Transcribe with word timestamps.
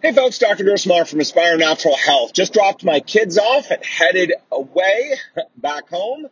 Hey 0.00 0.12
folks, 0.12 0.38
Dr. 0.38 0.62
Gersmar 0.62 1.08
from 1.08 1.18
Aspire 1.18 1.56
Natural 1.56 1.96
Health. 1.96 2.32
Just 2.32 2.52
dropped 2.52 2.84
my 2.84 3.00
kids 3.00 3.36
off 3.36 3.72
and 3.72 3.84
headed 3.84 4.32
away 4.52 5.14
back 5.56 5.88
home. 5.88 6.28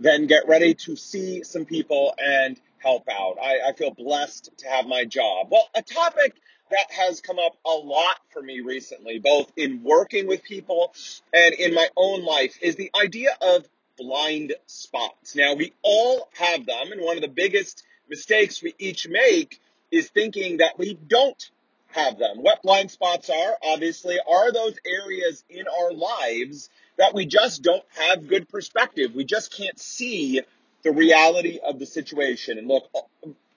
Then 0.00 0.26
get 0.26 0.48
ready 0.48 0.72
to 0.86 0.96
see 0.96 1.44
some 1.44 1.66
people 1.66 2.14
and 2.16 2.58
help 2.78 3.06
out. 3.10 3.36
I, 3.38 3.68
I 3.68 3.72
feel 3.74 3.90
blessed 3.90 4.48
to 4.56 4.68
have 4.68 4.86
my 4.86 5.04
job. 5.04 5.48
Well, 5.50 5.68
a 5.74 5.82
topic 5.82 6.34
that 6.70 6.86
has 6.92 7.20
come 7.20 7.38
up 7.38 7.58
a 7.66 7.72
lot 7.72 8.16
for 8.32 8.40
me 8.40 8.60
recently, 8.60 9.18
both 9.18 9.52
in 9.54 9.82
working 9.82 10.26
with 10.26 10.42
people 10.42 10.94
and 11.34 11.52
in 11.56 11.74
my 11.74 11.88
own 11.98 12.24
life, 12.24 12.56
is 12.62 12.76
the 12.76 12.90
idea 12.98 13.36
of 13.42 13.68
blind 13.98 14.54
spots. 14.64 15.36
Now, 15.36 15.52
we 15.52 15.74
all 15.82 16.30
have 16.38 16.64
them, 16.64 16.90
and 16.90 17.02
one 17.02 17.18
of 17.18 17.22
the 17.22 17.28
biggest 17.28 17.82
mistakes 18.08 18.62
we 18.62 18.74
each 18.78 19.06
make 19.06 19.60
is 19.90 20.08
thinking 20.08 20.56
that 20.56 20.78
we 20.78 20.94
don't 20.94 21.50
have 21.92 22.18
them. 22.18 22.38
What 22.38 22.62
blind 22.62 22.90
spots 22.90 23.30
are, 23.30 23.56
obviously, 23.62 24.18
are 24.28 24.52
those 24.52 24.76
areas 24.86 25.44
in 25.48 25.64
our 25.66 25.92
lives 25.92 26.70
that 26.98 27.14
we 27.14 27.26
just 27.26 27.62
don't 27.62 27.84
have 27.96 28.28
good 28.28 28.48
perspective. 28.48 29.14
We 29.14 29.24
just 29.24 29.54
can't 29.56 29.78
see 29.78 30.42
the 30.82 30.92
reality 30.92 31.58
of 31.64 31.78
the 31.78 31.86
situation. 31.86 32.58
And 32.58 32.68
look, 32.68 32.84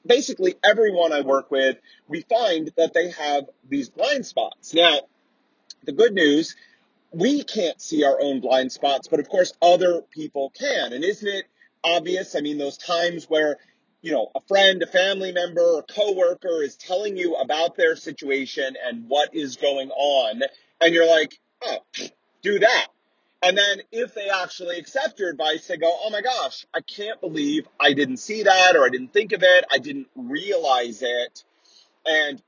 basically 0.05 0.55
everyone 0.63 1.13
I 1.13 1.21
work 1.21 1.51
with, 1.51 1.77
we 2.07 2.21
find 2.21 2.71
that 2.77 2.93
they 2.93 3.11
have 3.11 3.45
these 3.69 3.89
blind 3.89 4.25
spots. 4.25 4.73
Now, 4.73 4.99
the 5.83 5.91
good 5.91 6.13
news 6.13 6.55
we 7.13 7.43
can't 7.43 7.79
see 7.79 8.03
our 8.03 8.19
own 8.19 8.39
blind 8.39 8.71
spots, 8.71 9.07
but 9.07 9.19
of 9.19 9.29
course 9.29 9.53
other 9.61 10.01
people 10.01 10.51
can. 10.57 10.93
And 10.93 11.03
isn't 11.03 11.27
it 11.27 11.45
obvious? 11.83 12.35
I 12.35 12.41
mean, 12.41 12.57
those 12.57 12.77
times 12.77 13.29
where, 13.29 13.57
you 14.03 14.11
know, 14.11 14.29
a 14.35 14.41
friend, 14.41 14.83
a 14.83 14.85
family 14.85 15.31
member, 15.31 15.79
a 15.79 15.81
coworker 15.81 16.61
is 16.61 16.75
telling 16.75 17.15
you 17.15 17.35
about 17.35 17.77
their 17.77 17.95
situation 17.95 18.75
and 18.85 19.07
what 19.07 19.33
is 19.33 19.55
going 19.55 19.89
on, 19.89 20.41
and 20.81 20.93
you're 20.93 21.09
like, 21.09 21.39
oh, 21.63 21.77
do 22.41 22.59
that. 22.59 22.87
And 23.41 23.57
then 23.57 23.81
if 23.91 24.13
they 24.13 24.29
actually 24.29 24.77
accept 24.77 25.19
your 25.19 25.29
advice, 25.29 25.67
they 25.67 25.77
go, 25.77 25.89
oh 25.89 26.09
my 26.09 26.21
gosh, 26.21 26.65
I 26.73 26.81
can't 26.81 27.19
believe 27.21 27.67
I 27.79 27.93
didn't 27.93 28.17
see 28.17 28.43
that 28.43 28.75
or 28.75 28.85
I 28.85 28.89
didn't 28.89 29.13
think 29.13 29.31
of 29.31 29.41
it. 29.41 29.65
I 29.71 29.79
didn't 29.79 30.07
realize 30.15 31.01
it. 31.01 31.43
And 32.05 32.41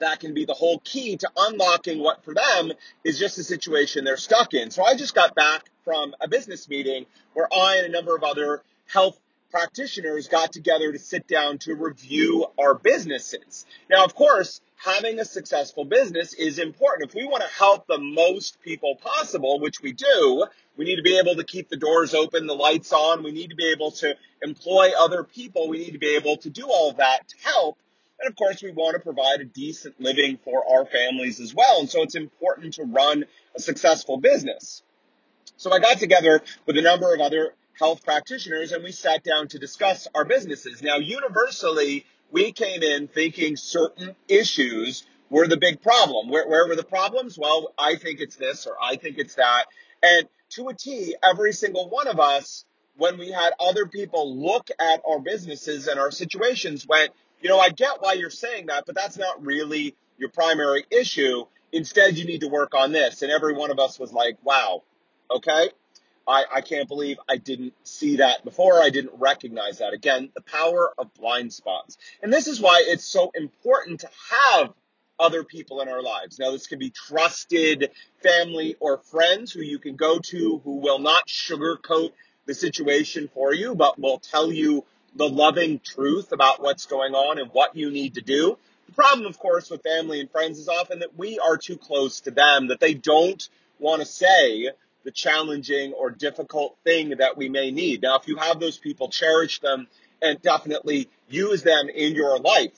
that 0.00 0.20
can 0.20 0.34
be 0.34 0.44
the 0.44 0.54
whole 0.54 0.80
key 0.84 1.16
to 1.16 1.30
unlocking 1.36 2.00
what 2.00 2.24
for 2.24 2.34
them 2.34 2.72
is 3.04 3.18
just 3.18 3.38
a 3.38 3.44
situation 3.44 4.04
they're 4.04 4.16
stuck 4.18 4.52
in. 4.52 4.70
So 4.70 4.84
I 4.84 4.96
just 4.96 5.14
got 5.14 5.34
back 5.34 5.70
from 5.84 6.14
a 6.20 6.28
business 6.28 6.68
meeting 6.68 7.06
where 7.32 7.48
I 7.52 7.76
and 7.76 7.86
a 7.86 7.90
number 7.90 8.14
of 8.14 8.22
other 8.22 8.62
health 8.86 9.18
practitioners 9.52 10.28
got 10.28 10.50
together 10.50 10.90
to 10.90 10.98
sit 10.98 11.28
down 11.28 11.58
to 11.58 11.74
review 11.74 12.46
our 12.58 12.74
businesses. 12.74 13.66
Now, 13.88 14.04
of 14.04 14.14
course, 14.14 14.62
having 14.76 15.20
a 15.20 15.24
successful 15.24 15.84
business 15.84 16.32
is 16.32 16.58
important. 16.58 17.10
If 17.10 17.14
we 17.14 17.26
want 17.26 17.42
to 17.42 17.50
help 17.50 17.86
the 17.86 17.98
most 17.98 18.60
people 18.62 18.96
possible, 18.96 19.60
which 19.60 19.82
we 19.82 19.92
do, 19.92 20.46
we 20.76 20.86
need 20.86 20.96
to 20.96 21.02
be 21.02 21.18
able 21.18 21.36
to 21.36 21.44
keep 21.44 21.68
the 21.68 21.76
doors 21.76 22.14
open, 22.14 22.46
the 22.46 22.54
lights 22.54 22.92
on. 22.92 23.22
We 23.22 23.30
need 23.30 23.50
to 23.50 23.56
be 23.56 23.70
able 23.70 23.90
to 23.92 24.16
employ 24.42 24.90
other 24.98 25.22
people. 25.22 25.68
We 25.68 25.78
need 25.78 25.92
to 25.92 25.98
be 25.98 26.16
able 26.16 26.38
to 26.38 26.50
do 26.50 26.66
all 26.66 26.90
of 26.90 26.96
that 26.96 27.28
to 27.28 27.36
help. 27.44 27.78
And 28.18 28.30
of 28.30 28.36
course, 28.36 28.62
we 28.62 28.72
want 28.72 28.94
to 28.94 29.00
provide 29.00 29.40
a 29.40 29.44
decent 29.44 30.00
living 30.00 30.38
for 30.44 30.64
our 30.66 30.86
families 30.86 31.40
as 31.40 31.54
well. 31.54 31.80
And 31.80 31.90
so 31.90 32.02
it's 32.02 32.14
important 32.14 32.74
to 32.74 32.84
run 32.84 33.24
a 33.54 33.60
successful 33.60 34.16
business. 34.16 34.82
So 35.58 35.70
I 35.70 35.78
got 35.78 35.98
together 35.98 36.40
with 36.64 36.78
a 36.78 36.82
number 36.82 37.14
of 37.14 37.20
other 37.20 37.52
health 37.78 38.04
practitioners 38.04 38.72
and 38.72 38.84
we 38.84 38.92
sat 38.92 39.24
down 39.24 39.48
to 39.48 39.58
discuss 39.58 40.08
our 40.14 40.24
businesses. 40.24 40.82
Now, 40.82 40.98
universally, 40.98 42.04
we 42.30 42.52
came 42.52 42.82
in 42.82 43.08
thinking 43.08 43.56
certain 43.56 44.14
issues 44.28 45.04
were 45.30 45.48
the 45.48 45.56
big 45.56 45.82
problem. 45.82 46.28
Where, 46.28 46.46
where 46.48 46.68
were 46.68 46.76
the 46.76 46.84
problems? 46.84 47.38
Well, 47.38 47.72
I 47.78 47.96
think 47.96 48.20
it's 48.20 48.36
this 48.36 48.66
or 48.66 48.76
I 48.82 48.96
think 48.96 49.18
it's 49.18 49.36
that. 49.36 49.64
And 50.02 50.28
to 50.50 50.68
a 50.68 50.74
T, 50.74 51.16
every 51.22 51.52
single 51.52 51.88
one 51.88 52.06
of 52.06 52.20
us, 52.20 52.64
when 52.96 53.18
we 53.18 53.30
had 53.30 53.52
other 53.58 53.86
people 53.86 54.36
look 54.36 54.68
at 54.78 55.00
our 55.08 55.18
businesses 55.18 55.88
and 55.88 55.98
our 55.98 56.10
situations, 56.10 56.86
went, 56.86 57.10
you 57.40 57.48
know, 57.48 57.58
I 57.58 57.70
get 57.70 58.00
why 58.00 58.12
you're 58.12 58.30
saying 58.30 58.66
that, 58.66 58.84
but 58.86 58.94
that's 58.94 59.16
not 59.16 59.44
really 59.44 59.96
your 60.18 60.28
primary 60.28 60.84
issue. 60.90 61.46
Instead, 61.72 62.18
you 62.18 62.26
need 62.26 62.42
to 62.42 62.48
work 62.48 62.74
on 62.74 62.92
this. 62.92 63.22
And 63.22 63.32
every 63.32 63.54
one 63.54 63.70
of 63.70 63.78
us 63.78 63.98
was 63.98 64.12
like, 64.12 64.36
wow, 64.44 64.82
okay. 65.30 65.70
I, 66.26 66.44
I 66.54 66.60
can't 66.60 66.88
believe 66.88 67.18
I 67.28 67.36
didn't 67.36 67.74
see 67.84 68.16
that 68.16 68.44
before. 68.44 68.80
I 68.80 68.90
didn't 68.90 69.14
recognize 69.18 69.78
that. 69.78 69.92
Again, 69.92 70.30
the 70.34 70.40
power 70.42 70.90
of 70.98 71.12
blind 71.14 71.52
spots. 71.52 71.98
And 72.22 72.32
this 72.32 72.46
is 72.46 72.60
why 72.60 72.84
it's 72.86 73.04
so 73.04 73.30
important 73.34 74.00
to 74.00 74.10
have 74.30 74.72
other 75.18 75.44
people 75.44 75.80
in 75.80 75.88
our 75.88 76.02
lives. 76.02 76.38
Now, 76.38 76.50
this 76.50 76.66
can 76.66 76.78
be 76.78 76.90
trusted 76.90 77.90
family 78.22 78.76
or 78.80 78.98
friends 78.98 79.52
who 79.52 79.60
you 79.60 79.78
can 79.78 79.96
go 79.96 80.18
to 80.18 80.60
who 80.64 80.78
will 80.78 80.98
not 80.98 81.28
sugarcoat 81.28 82.10
the 82.46 82.54
situation 82.54 83.28
for 83.32 83.54
you, 83.54 83.74
but 83.74 83.98
will 83.98 84.18
tell 84.18 84.52
you 84.52 84.84
the 85.14 85.28
loving 85.28 85.78
truth 85.78 86.32
about 86.32 86.62
what's 86.62 86.86
going 86.86 87.14
on 87.14 87.38
and 87.38 87.50
what 87.52 87.76
you 87.76 87.90
need 87.90 88.14
to 88.14 88.20
do. 88.20 88.58
The 88.86 88.94
problem, 88.94 89.26
of 89.26 89.38
course, 89.38 89.70
with 89.70 89.82
family 89.82 90.20
and 90.20 90.30
friends 90.30 90.58
is 90.58 90.68
often 90.68 91.00
that 91.00 91.16
we 91.16 91.38
are 91.38 91.56
too 91.56 91.76
close 91.76 92.20
to 92.22 92.30
them, 92.30 92.68
that 92.68 92.80
they 92.80 92.94
don't 92.94 93.48
want 93.78 94.00
to 94.00 94.06
say 94.06 94.70
the 95.04 95.10
challenging 95.10 95.92
or 95.92 96.10
difficult 96.10 96.76
thing 96.84 97.10
that 97.18 97.36
we 97.36 97.48
may 97.48 97.70
need. 97.70 98.02
Now, 98.02 98.16
if 98.16 98.28
you 98.28 98.36
have 98.36 98.60
those 98.60 98.78
people, 98.78 99.08
cherish 99.08 99.60
them 99.60 99.86
and 100.20 100.40
definitely 100.40 101.08
use 101.28 101.62
them 101.62 101.88
in 101.88 102.14
your 102.14 102.38
life. 102.38 102.72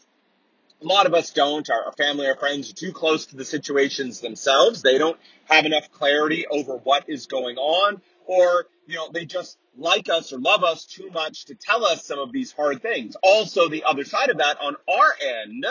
A 0.82 0.86
lot 0.86 1.06
of 1.06 1.14
us 1.14 1.30
don't. 1.30 1.68
Our 1.70 1.92
family 1.92 2.26
or 2.26 2.36
friends 2.36 2.70
are 2.70 2.74
too 2.74 2.92
close 2.92 3.26
to 3.26 3.36
the 3.36 3.44
situations 3.44 4.20
themselves. 4.20 4.82
They 4.82 4.98
don't 4.98 5.18
have 5.46 5.64
enough 5.64 5.90
clarity 5.92 6.46
over 6.46 6.76
what 6.76 7.08
is 7.08 7.26
going 7.26 7.56
on, 7.56 8.02
or, 8.26 8.66
you 8.86 8.96
know, 8.96 9.10
they 9.12 9.24
just 9.24 9.56
like 9.76 10.08
us 10.08 10.32
or 10.32 10.38
love 10.38 10.62
us 10.62 10.84
too 10.84 11.10
much 11.10 11.46
to 11.46 11.54
tell 11.54 11.84
us 11.84 12.04
some 12.04 12.18
of 12.18 12.32
these 12.32 12.52
hard 12.52 12.82
things. 12.82 13.16
Also, 13.22 13.68
the 13.68 13.84
other 13.84 14.04
side 14.04 14.30
of 14.30 14.38
that 14.38 14.58
on 14.60 14.76
our 14.88 15.14
end, 15.42 15.66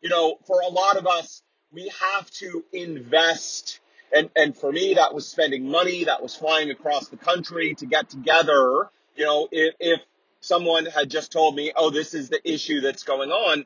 you 0.00 0.08
know, 0.08 0.38
for 0.46 0.60
a 0.60 0.68
lot 0.68 0.96
of 0.96 1.06
us, 1.06 1.42
we 1.72 1.90
have 2.00 2.30
to 2.30 2.64
invest 2.72 3.80
and 4.14 4.30
and 4.36 4.56
for 4.56 4.72
me 4.72 4.94
that 4.94 5.14
was 5.14 5.26
spending 5.26 5.68
money 5.68 6.04
that 6.04 6.22
was 6.22 6.34
flying 6.34 6.70
across 6.70 7.08
the 7.08 7.16
country 7.16 7.74
to 7.74 7.86
get 7.86 8.08
together 8.08 8.88
you 9.16 9.24
know 9.24 9.48
if, 9.50 9.74
if 9.80 10.00
someone 10.40 10.86
had 10.86 11.10
just 11.10 11.32
told 11.32 11.54
me 11.54 11.72
oh 11.76 11.90
this 11.90 12.14
is 12.14 12.28
the 12.28 12.40
issue 12.50 12.80
that's 12.80 13.02
going 13.02 13.30
on 13.30 13.64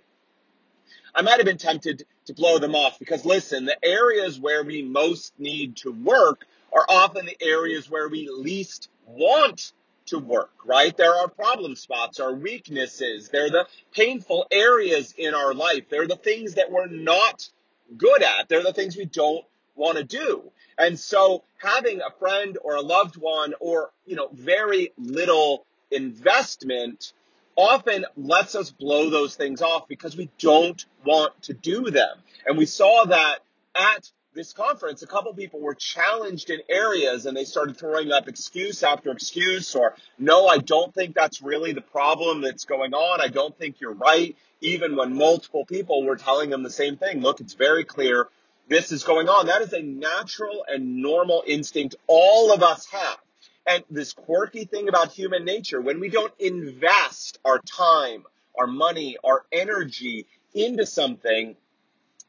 i 1.15 1.23
might 1.23 1.37
have 1.37 1.47
been 1.47 1.59
tempted 1.59 2.05
to 2.27 2.35
blow 2.35 2.59
them 2.59 2.75
off 2.75 2.99
because 2.99 3.25
listen 3.25 3.65
the 3.65 3.85
areas 3.85 4.39
where 4.39 4.65
we 4.65 4.83
most 4.83 5.33
need 5.39 5.77
to 5.77 5.93
work 5.93 6.47
are 6.73 6.87
often 6.89 7.27
the 7.27 7.37
areas 7.43 7.91
where 7.91 8.09
we 8.09 8.29
least 8.29 8.89
want 9.07 9.73
to 10.07 10.19
work, 10.19 10.51
right? 10.65 10.97
There 10.97 11.15
are 11.15 11.29
problem 11.29 11.77
spots, 11.77 12.21
our 12.21 12.33
weaknesses. 12.33 13.29
They're 13.29 13.51
the 13.51 13.67
painful 13.93 14.47
areas 14.51 15.15
in 15.17 15.35
our 15.35 15.55
life. 15.55 15.85
They're 15.89 16.09
the 16.09 16.17
things 16.17 16.55
that 16.55 16.71
we're 16.71 16.87
not 16.87 17.49
good 17.97 18.23
at. 18.23 18.49
They're 18.49 18.63
the 18.63 18.73
things 18.73 18.97
we 18.97 19.05
don't 19.05 19.45
want 19.81 19.99
to 19.99 20.05
do. 20.05 20.53
And 20.79 20.99
so 20.99 21.43
having 21.59 22.01
a 22.01 22.11
friend 22.19 22.57
or 22.63 22.77
a 22.77 22.81
loved 22.81 23.17
one 23.17 23.55
or, 23.59 23.91
you 24.07 24.17
know, 24.17 24.29
very 24.33 24.93
little 24.97 25.67
investment 25.91 27.13
often 27.57 28.07
lets 28.17 28.55
us 28.55 28.71
blow 28.71 29.11
those 29.11 29.35
things 29.35 29.61
off 29.61 29.89
because 29.89 30.17
we 30.17 30.31
don't 30.39 30.85
want 31.05 31.33
to 31.43 31.53
do 31.53 31.91
them. 31.91 32.17
And 32.47 32.57
we 32.57 32.67
saw 32.67 33.05
that 33.07 33.41
at 33.75 34.11
this 34.33 34.53
conference, 34.53 35.03
a 35.03 35.07
couple 35.07 35.35
people 35.35 35.61
were 35.61 35.75
challenged 35.75 36.51
in 36.51 36.61
areas 36.69 37.27
and 37.27 37.37
they 37.37 37.45
started 37.45 37.77
throwing 37.77 38.13
up 38.13 38.29
excuse 38.29 38.83
after 38.83 39.11
excuse 39.11 39.75
or, 39.75 39.95
no, 40.19 40.47
I 40.47 40.59
don't 40.59 40.95
think 40.95 41.15
that's 41.15 41.43
really 41.43 41.73
the 41.73 41.81
problem 41.81 42.41
that's 42.41 42.65
going 42.65 42.95
on. 42.95 43.21
I 43.21 43.29
don't 43.29 43.57
think 43.59 43.81
you're 43.81 43.93
right. 43.93 44.37
Even 44.61 44.95
when 44.95 45.17
multiple 45.17 45.65
people 45.65 46.05
were 46.05 46.17
telling 46.17 46.51
them 46.51 46.63
the 46.63 46.71
same 46.71 46.97
thing. 46.97 47.21
Look, 47.21 47.41
it's 47.41 47.55
very 47.55 47.85
clear 47.85 48.29
this 48.71 48.93
is 48.93 49.03
going 49.03 49.29
on. 49.29 49.47
That 49.47 49.63
is 49.63 49.73
a 49.73 49.83
natural 49.83 50.65
and 50.67 51.03
normal 51.03 51.43
instinct 51.47 51.97
all 52.07 52.53
of 52.53 52.63
us 52.63 52.87
have. 52.87 53.19
And 53.67 53.85
this 53.91 54.13
quirky 54.13 54.65
thing 54.65 54.89
about 54.89 55.13
human 55.13 55.45
nature, 55.45 55.81
when 55.81 56.01
we 56.01 56.09
don't 56.09 56.33
invest 56.39 57.41
our 57.45 57.59
time, 57.59 58.25
our 58.57 58.69
money, 58.69 59.17
our 59.23 59.45
energy 59.53 60.27
into 60.55 60.87
something, 60.87 61.57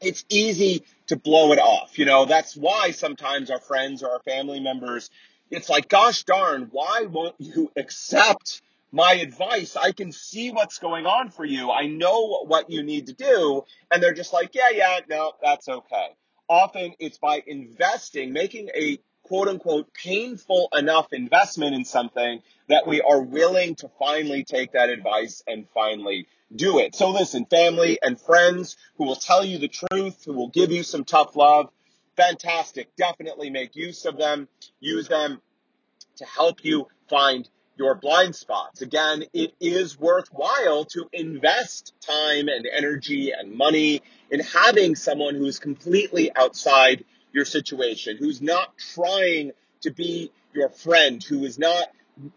it's 0.02 0.26
easy 0.30 0.84
to 1.08 1.16
blow 1.16 1.54
it 1.54 1.60
off. 1.60 2.00
You 2.00 2.06
know, 2.06 2.26
that's 2.26 2.58
why 2.58 2.90
sometimes 2.92 3.52
our 3.52 3.60
friends 3.60 4.02
or 4.02 4.10
our 4.10 4.22
family 4.22 4.60
members, 4.60 5.12
it's 5.52 5.70
like, 5.70 5.90
gosh 5.90 6.24
darn, 6.24 6.70
why 6.72 7.06
won't 7.10 7.36
you 7.38 7.72
accept 7.78 8.64
my 8.92 9.14
advice? 9.14 9.76
I 9.76 9.92
can 9.92 10.12
see 10.12 10.52
what's 10.52 10.80
going 10.80 11.06
on 11.06 11.30
for 11.30 11.46
you. 11.46 11.70
I 11.70 11.86
know 11.86 12.44
what 12.46 12.72
you 12.72 12.82
need 12.82 13.08
to 13.08 13.14
do. 13.14 13.64
And 13.92 14.02
they're 14.02 14.14
just 14.14 14.34
like, 14.34 14.56
yeah, 14.56 14.72
yeah, 14.74 15.00
no, 15.08 15.34
that's 15.42 15.70
okay. 15.70 16.10
Often 16.52 16.96
it's 17.00 17.18
by 17.18 17.42
investing, 17.48 18.34
making 18.34 18.72
a 18.76 19.00
quote 19.24 19.48
unquote 19.48 19.94
painful 19.94 20.68
enough 20.78 21.14
investment 21.14 21.74
in 21.74 21.86
something 21.86 22.42
that 22.68 22.86
we 22.86 23.00
are 23.00 23.22
willing 23.22 23.76
to 23.76 23.90
finally 23.98 24.44
take 24.44 24.74
that 24.74 24.90
advice 24.90 25.42
and 25.48 25.66
finally 25.74 26.28
do 26.54 26.80
it. 26.80 26.94
So 26.94 27.12
listen, 27.12 27.46
family 27.46 28.00
and 28.02 28.20
friends 28.20 28.76
who 28.98 29.06
will 29.06 29.16
tell 29.16 29.46
you 29.46 29.60
the 29.60 29.70
truth, 29.70 30.26
who 30.26 30.34
will 30.34 30.50
give 30.50 30.74
you 30.74 30.84
some 30.84 31.06
tough 31.06 31.38
love, 31.38 31.70
fantastic. 32.18 32.98
Definitely 32.98 33.50
make 33.50 33.78
use 33.78 34.04
of 34.04 34.18
them. 34.18 34.50
Use 34.82 35.08
them 35.08 35.42
to 36.18 36.26
help 36.26 36.66
you 36.66 36.90
find 37.08 37.48
your 37.82 37.96
blind 37.96 38.36
spots. 38.36 38.84
Again, 38.84 39.24
it 39.34 39.56
is 39.60 40.00
worthwhile 40.00 40.86
to 40.86 41.10
invest 41.12 41.94
time 42.00 42.48
and 42.48 42.68
energy 42.72 43.32
and 43.32 43.56
money 43.56 44.04
in 44.30 44.40
having 44.40 44.96
someone 44.96 45.34
who's 45.34 45.58
completely 45.58 46.32
outside 46.36 47.04
your 47.34 47.44
situation, 47.44 48.18
who's 48.18 48.40
not 48.40 48.78
trying 48.94 49.54
to 49.82 49.90
be 49.90 50.32
your 50.54 50.70
friend, 50.70 51.24
who 51.24 51.44
is 51.44 51.58
not 51.58 51.88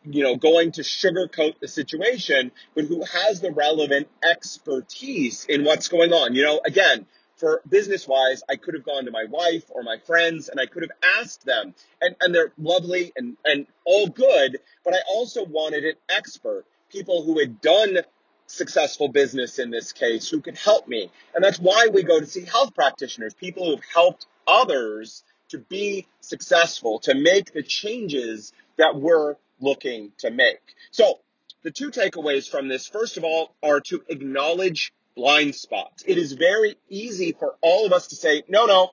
you 0.05 0.23
know, 0.23 0.37
going 0.37 0.73
to 0.73 0.81
sugarcoat 0.81 1.58
the 1.61 1.69
situation, 1.69 2.50
but 2.75 2.87
who 2.87 3.05
has 3.05 3.43
the 3.43 3.52
relevant 3.52 4.08
expertise 4.23 5.44
in 5.44 5.62
what's 5.62 5.88
going 5.88 6.14
on. 6.14 6.35
You 6.35 6.44
know, 6.44 6.61
again, 6.64 7.05
for 7.36 7.60
business 7.69 8.06
wise, 8.06 8.42
I 8.48 8.56
could 8.56 8.75
have 8.75 8.84
gone 8.84 9.06
to 9.06 9.10
my 9.10 9.25
wife 9.28 9.64
or 9.70 9.82
my 9.82 9.98
friends 9.98 10.48
and 10.48 10.60
I 10.60 10.66
could 10.66 10.82
have 10.82 10.92
asked 11.20 11.44
them, 11.44 11.75
and, 12.00 12.14
and 12.20 12.34
they're 12.34 12.52
lovely 12.58 13.12
and, 13.16 13.36
and 13.44 13.66
all 13.84 14.08
good, 14.08 14.58
but 14.84 14.94
I 14.94 14.98
also 15.08 15.44
wanted 15.44 15.84
an 15.84 15.94
expert, 16.08 16.64
people 16.90 17.22
who 17.22 17.38
had 17.38 17.60
done 17.60 17.98
successful 18.46 19.08
business 19.08 19.58
in 19.58 19.70
this 19.70 19.92
case, 19.92 20.28
who 20.28 20.40
could 20.40 20.58
help 20.58 20.86
me. 20.86 21.10
And 21.34 21.42
that's 21.42 21.58
why 21.58 21.88
we 21.92 22.02
go 22.02 22.20
to 22.20 22.26
see 22.26 22.44
health 22.44 22.75
practitioners, 22.75 23.34
people 23.34 23.66
who've 23.66 23.84
helped 23.92 24.26
others 24.46 25.25
to 25.48 25.58
be 25.58 26.06
successful, 26.20 26.98
to 27.00 27.14
make 27.14 27.52
the 27.52 27.62
changes 27.62 28.52
that 28.76 28.96
we're 28.96 29.36
looking 29.60 30.12
to 30.19 30.31
make. 30.31 30.60
So 30.90 31.20
the 31.62 31.70
two 31.70 31.90
takeaways 31.90 32.48
from 32.48 32.69
this, 32.69 32.86
first 32.86 33.16
of 33.16 33.25
all, 33.25 33.54
are 33.62 33.81
to 33.81 34.02
acknowledge 34.08 34.92
blind 35.16 35.55
spots. 35.55 36.05
It 36.06 36.19
is 36.19 36.32
very 36.32 36.76
easy 36.88 37.32
for 37.32 37.56
all 37.61 37.87
of 37.87 37.93
us 37.93 38.08
to 38.08 38.16
say, 38.16 38.43
no, 38.49 38.66
no, 38.66 38.90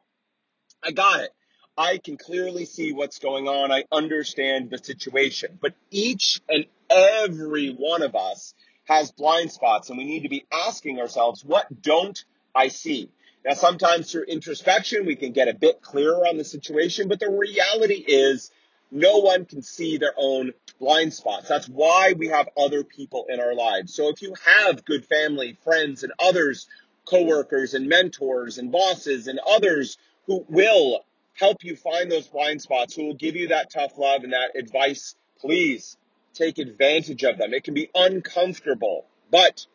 I 0.84 0.92
got 0.92 1.22
it. 1.22 1.32
I 1.78 1.98
can 1.98 2.18
clearly 2.18 2.66
see 2.66 2.92
what's 2.92 3.20
going 3.20 3.48
on. 3.48 3.72
I 3.72 3.86
understand 3.92 4.70
the 4.70 4.78
situation. 4.78 5.58
But 5.62 5.74
each 5.90 6.42
and 6.50 6.66
every 6.90 7.70
one 7.70 8.02
of 8.02 8.16
us 8.16 8.54
has 8.86 9.12
blind 9.12 9.52
spots 9.52 9.90
and 9.90 9.98
we 9.98 10.06
need 10.06 10.24
to 10.24 10.30
be 10.30 10.46
asking 10.52 11.00
ourselves, 11.00 11.46
what 11.46 11.82
don't 11.82 12.24
I 12.54 12.68
see? 12.68 13.10
Now, 13.46 13.54
sometimes 13.54 14.12
through 14.12 14.26
introspection, 14.26 15.06
we 15.06 15.16
can 15.16 15.32
get 15.32 15.48
a 15.48 15.54
bit 15.54 15.82
clearer 15.82 16.28
on 16.28 16.38
the 16.38 16.44
situation, 16.44 17.08
but 17.08 17.20
the 17.20 17.30
reality 17.30 18.04
is 18.08 18.52
no 18.92 19.20
one 19.20 19.46
can 19.46 19.62
see 19.62 19.98
their 19.98 20.14
own 20.18 20.52
blind 20.80 21.14
spots. 21.14 21.48
That's 21.48 21.70
why 21.70 22.14
we 22.18 22.28
have 22.28 22.50
other 22.58 22.84
people 22.84 23.26
in 23.30 23.40
our 23.40 23.56
lives. 23.56 23.94
So 23.94 24.10
if 24.10 24.22
you 24.22 24.34
have 24.46 24.86
good 24.86 25.06
family, 25.06 25.58
friends, 25.64 26.04
and 26.04 26.12
others, 26.20 26.68
coworkers 27.06 27.74
and 27.74 27.88
mentors 27.88 28.58
and 28.58 28.72
bosses 28.72 29.28
and 29.28 29.40
others 29.48 29.98
who 30.28 30.46
will 30.50 31.06
help 31.34 31.64
you 31.64 31.76
find 31.76 32.12
those 32.12 32.28
blind 32.28 32.62
spots, 32.62 32.96
who 32.96 33.06
will 33.06 33.16
give 33.16 33.36
you 33.36 33.50
that 33.50 33.72
tough 33.72 33.98
love 33.98 34.24
and 34.24 34.34
that 34.34 34.56
advice, 34.56 35.16
please 35.40 35.98
take 36.34 36.58
advantage 36.58 37.24
of 37.24 37.38
them. 37.38 37.54
It 37.54 37.64
can 37.64 37.74
be 37.74 37.90
uncomfortable, 37.96 39.06
but 39.32 39.66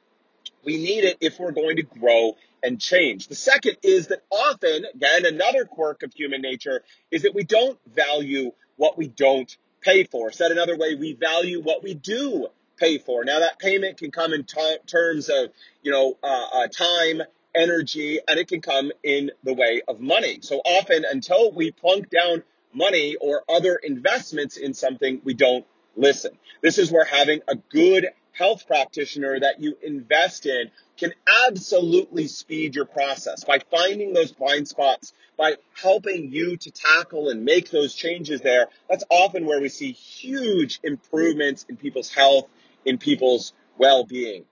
we 0.65 0.77
need 0.77 1.05
it 1.05 1.19
if 1.21 1.39
we're 1.39 1.53
going 1.53 1.77
to 1.77 1.83
grow 1.83 2.37
and 2.63 2.81
change. 2.81 3.29
The 3.29 3.35
second 3.35 3.77
is 3.83 4.09
that 4.09 4.23
often, 4.31 4.85
again, 4.95 5.25
another 5.27 5.65
quirk 5.65 6.03
of 6.03 6.13
human 6.13 6.43
nature 6.43 6.83
is 7.11 7.23
that 7.23 7.35
we 7.35 7.45
don't 7.45 7.79
value 7.87 8.53
what 8.77 8.97
we 8.97 9.09
don't 9.09 9.57
pay 9.81 10.05
for. 10.05 10.33
Said 10.33 10.51
another 10.51 10.77
way, 10.77 10.95
we 10.95 11.13
value 11.15 11.61
what 11.61 11.83
we 11.83 11.95
do 11.95 12.49
pay 12.77 12.99
for. 12.99 13.25
Now 13.25 13.41
that 13.41 13.59
payment 13.59 13.99
can 13.99 14.11
come 14.11 14.33
in 14.33 14.45
t- 14.45 14.77
terms 14.87 15.29
of, 15.29 15.51
you 15.83 15.93
know, 15.93 16.17
uh, 16.23 16.47
uh, 16.53 16.67
time, 16.69 17.23
energy, 17.55 18.21
and 18.29 18.39
it 18.39 18.49
can 18.49 18.61
come 18.61 18.93
in 19.03 19.31
the 19.43 19.55
way 19.55 19.83
of 19.89 20.01
money. 20.01 20.39
So 20.43 20.57
often 20.57 21.05
until 21.11 21.53
we 21.53 21.71
plunk 21.73 22.11
down 22.11 22.43
money 22.73 23.17
or 23.21 23.43
other 23.49 23.77
investments 23.77 24.57
in 24.59 24.75
something, 24.75 25.21
we 25.25 25.35
don't 25.35 25.65
listen. 25.97 26.33
This 26.63 26.79
is 26.79 26.93
where 26.93 27.05
having 27.05 27.41
a 27.49 27.57
good 27.57 28.09
health 28.37 28.67
practitioner 28.67 29.41
that 29.41 29.61
you 29.61 29.77
invest 29.83 30.47
in 30.47 30.71
can 30.97 31.13
absolutely 31.47 32.27
speed 32.27 32.75
your 32.75 32.85
process 32.85 33.45
by 33.45 33.59
finding 33.71 34.13
those 34.13 34.33
blind 34.33 34.69
spots, 34.69 35.13
by 35.37 35.55
helping 35.75 36.31
you 36.33 36.57
to 36.57 36.71
tackle 36.71 37.29
and 37.29 37.45
make 37.45 37.71
those 37.71 37.95
changes 37.95 38.41
there. 38.41 38.67
That's 38.89 39.05
often 39.11 39.47
where 39.47 39.61
we 39.61 39.69
see 39.69 39.93
huge 39.93 40.81
improvements 40.83 41.65
in 41.69 41.77
people's 41.77 42.13
health, 42.13 42.49
in 42.85 42.99
people's 42.99 43.53
well-being. 43.79 44.45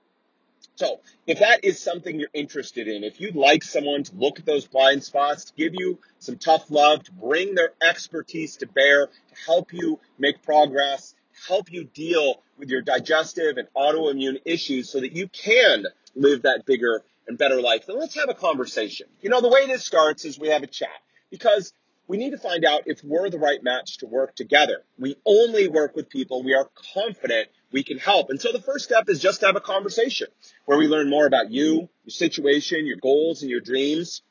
So 0.76 1.00
if 1.26 1.38
that 1.38 1.64
is 1.64 1.80
something 1.80 2.18
you're 2.18 2.28
interested 2.34 2.88
in, 2.88 3.04
if 3.04 3.20
you'd 3.20 3.36
like 3.36 3.62
someone 3.62 4.02
to 4.02 4.16
look 4.16 4.40
at 4.40 4.46
those 4.46 4.66
blind 4.66 5.04
spots, 5.04 5.44
to 5.46 5.52
give 5.54 5.74
you 5.78 5.98
some 6.18 6.36
tough 6.36 6.70
love, 6.70 7.04
to 7.04 7.12
bring 7.12 7.54
their 7.54 7.70
expertise 7.80 8.56
to 8.56 8.66
bear, 8.66 9.06
to 9.06 9.34
help 9.46 9.72
you 9.72 10.00
make 10.18 10.42
progress, 10.42 11.14
help 11.48 11.72
you 11.72 11.84
deal 11.84 12.42
with 12.58 12.68
your 12.68 12.82
digestive 12.82 13.56
and 13.56 13.68
autoimmune 13.76 14.40
issues 14.44 14.90
so 14.90 15.00
that 15.00 15.12
you 15.12 15.28
can 15.28 15.84
live 16.14 16.42
that 16.42 16.64
bigger 16.66 17.02
and 17.26 17.38
better 17.38 17.60
life, 17.60 17.86
then 17.86 17.98
let's 17.98 18.14
have 18.14 18.28
a 18.28 18.34
conversation. 18.34 19.06
You 19.20 19.30
know, 19.30 19.40
the 19.40 19.48
way 19.48 19.66
this 19.66 19.84
starts 19.84 20.24
is 20.24 20.38
we 20.38 20.48
have 20.48 20.62
a 20.62 20.66
chat 20.66 20.88
because 21.30 21.72
we 22.06 22.18
need 22.18 22.30
to 22.30 22.38
find 22.38 22.64
out 22.64 22.82
if 22.86 23.02
we're 23.02 23.30
the 23.30 23.38
right 23.38 23.62
match 23.62 23.98
to 23.98 24.06
work 24.06 24.36
together. 24.36 24.84
We 24.98 25.16
only 25.24 25.68
work 25.68 25.96
with 25.96 26.10
people 26.10 26.42
we 26.42 26.54
are 26.54 26.68
confident 26.92 27.48
we 27.72 27.82
can 27.82 27.98
help. 27.98 28.30
And 28.30 28.40
so 28.40 28.52
the 28.52 28.60
first 28.60 28.84
step 28.84 29.08
is 29.08 29.20
just 29.20 29.40
to 29.40 29.46
have 29.46 29.56
a 29.56 29.60
conversation 29.60 30.28
where 30.66 30.78
we 30.78 30.86
learn 30.86 31.08
more 31.08 31.26
about 31.26 31.50
you, 31.50 31.88
your 32.04 32.10
situation, 32.10 32.86
your 32.86 32.98
goals, 32.98 33.42
and 33.42 33.50
your 33.50 33.60
dreams 33.60 34.22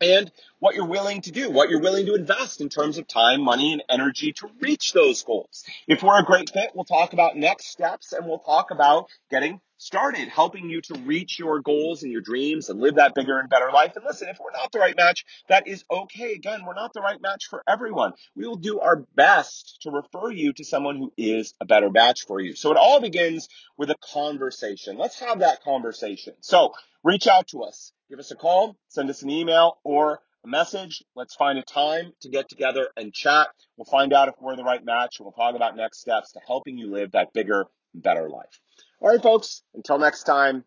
and 0.00 0.30
what 0.58 0.74
you're 0.74 0.86
willing 0.86 1.22
to 1.22 1.32
do, 1.32 1.50
what 1.50 1.70
you're 1.70 1.80
willing 1.80 2.06
to 2.06 2.14
invest 2.14 2.60
in 2.60 2.68
terms 2.68 2.98
of 2.98 3.06
time, 3.06 3.40
money, 3.42 3.72
and 3.72 3.82
energy 3.88 4.32
to 4.34 4.48
reach 4.60 4.92
those 4.92 5.22
goals. 5.22 5.64
If 5.86 6.02
we're 6.02 6.20
a 6.20 6.24
great 6.24 6.50
fit, 6.50 6.70
we'll 6.74 6.84
talk 6.84 7.12
about 7.12 7.36
next 7.36 7.66
steps 7.68 8.12
and 8.12 8.26
we'll 8.26 8.38
talk 8.38 8.70
about 8.70 9.08
getting 9.30 9.60
started, 9.78 10.28
helping 10.28 10.68
you 10.68 10.80
to 10.82 10.94
reach 11.04 11.38
your 11.38 11.60
goals 11.60 12.02
and 12.02 12.10
your 12.10 12.20
dreams 12.20 12.68
and 12.68 12.80
live 12.80 12.96
that 12.96 13.14
bigger 13.14 13.38
and 13.38 13.48
better 13.48 13.70
life. 13.72 13.94
And 13.94 14.04
listen, 14.04 14.28
if 14.28 14.38
we're 14.40 14.52
not 14.52 14.72
the 14.72 14.80
right 14.80 14.96
match, 14.96 15.24
that 15.48 15.68
is 15.68 15.84
okay. 15.90 16.32
Again, 16.32 16.64
we're 16.66 16.74
not 16.74 16.92
the 16.92 17.00
right 17.00 17.20
match 17.22 17.46
for 17.48 17.62
everyone. 17.68 18.12
We 18.34 18.46
will 18.46 18.56
do 18.56 18.80
our 18.80 19.04
best 19.14 19.78
to 19.82 19.90
refer 19.90 20.30
you 20.30 20.52
to 20.54 20.64
someone 20.64 20.96
who 20.96 21.12
is 21.16 21.54
a 21.60 21.64
better 21.64 21.90
match 21.90 22.26
for 22.26 22.40
you. 22.40 22.54
So 22.54 22.72
it 22.72 22.76
all 22.76 23.00
begins 23.00 23.48
with 23.76 23.90
a 23.90 23.96
conversation. 24.12 24.98
Let's 24.98 25.20
have 25.20 25.40
that 25.40 25.62
conversation. 25.62 26.34
So 26.40 26.72
reach 27.04 27.28
out 27.28 27.46
to 27.48 27.62
us. 27.62 27.92
Give 28.08 28.18
us 28.18 28.30
a 28.30 28.36
call, 28.36 28.76
send 28.88 29.10
us 29.10 29.22
an 29.22 29.30
email 29.30 29.78
or 29.84 30.20
a 30.44 30.48
message. 30.48 31.04
Let's 31.14 31.34
find 31.34 31.58
a 31.58 31.62
time 31.62 32.12
to 32.22 32.28
get 32.28 32.48
together 32.48 32.88
and 32.96 33.12
chat. 33.12 33.48
We'll 33.76 33.84
find 33.84 34.12
out 34.12 34.28
if 34.28 34.34
we're 34.40 34.56
the 34.56 34.64
right 34.64 34.84
match 34.84 35.18
and 35.18 35.26
we'll 35.26 35.32
talk 35.32 35.54
about 35.54 35.76
next 35.76 36.00
steps 36.00 36.32
to 36.32 36.40
helping 36.46 36.78
you 36.78 36.90
live 36.90 37.12
that 37.12 37.32
bigger, 37.32 37.66
better 37.94 38.28
life. 38.28 38.60
All 39.00 39.08
right, 39.08 39.22
folks, 39.22 39.62
until 39.74 39.98
next 39.98 40.24
time, 40.24 40.64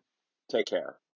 take 0.50 0.66
care. 0.66 0.96